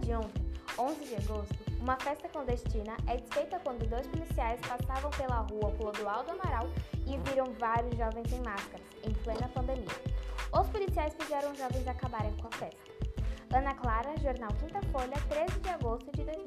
[0.00, 0.42] de ontem,
[0.78, 6.32] 11 de agosto, uma festa clandestina é desfeita quando dois policiais passavam pela rua Clodoaldo
[6.32, 6.68] Amaral
[7.06, 9.86] e viram vários jovens em máscaras, em plena pandemia.
[10.52, 12.80] Os policiais fizeram os jovens acabarem com a festa.
[13.54, 16.45] Ana Clara, Jornal Quinta Folha, 13 de agosto de 2020.